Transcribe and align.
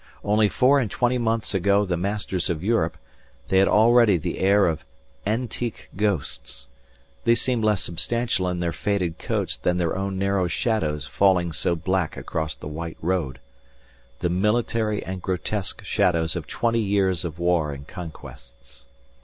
Only 0.23 0.49
four 0.49 0.79
and 0.79 0.89
twenty 0.89 1.19
months 1.19 1.53
ago 1.53 1.85
the 1.85 1.95
masters 1.95 2.49
of 2.49 2.63
Europe, 2.63 2.97
they 3.49 3.59
had 3.59 3.67
already 3.67 4.17
the 4.17 4.39
air 4.39 4.65
of 4.65 4.83
antique 5.27 5.89
ghosts, 5.95 6.67
they 7.23 7.35
seemed 7.35 7.63
less 7.63 7.83
substantial 7.83 8.49
in 8.49 8.61
their 8.61 8.73
faded 8.73 9.19
coats 9.19 9.55
than 9.57 9.77
their 9.77 9.95
own 9.95 10.17
narrow 10.17 10.47
shadows 10.47 11.05
falling 11.05 11.51
so 11.51 11.75
black 11.75 12.17
across 12.17 12.55
the 12.55 12.67
white 12.67 12.97
road 12.99 13.39
the 14.21 14.29
military 14.31 15.05
and 15.05 15.21
grotesque 15.21 15.85
shadows 15.85 16.35
of 16.35 16.47
twenty 16.47 16.79
years 16.79 17.23
of 17.23 17.37
war 17.37 17.71
and 17.71 17.87
conquests. 17.87 18.87